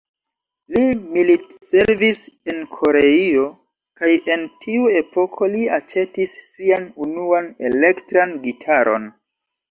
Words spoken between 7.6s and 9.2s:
elektran gitaron.